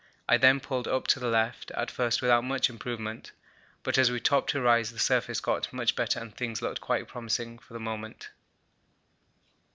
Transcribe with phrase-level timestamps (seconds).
[0.27, 3.33] I then pulled up to the left, at first without much improvement,
[3.83, 7.07] but as we topped a rise the surface got much better and things look quite
[7.07, 8.31] promising for the moment.